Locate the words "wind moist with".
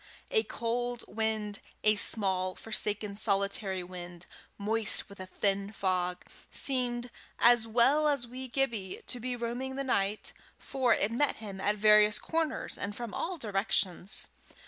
3.83-5.19